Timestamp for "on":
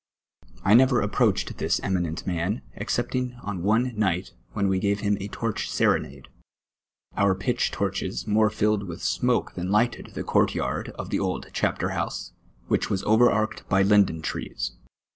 3.43-3.61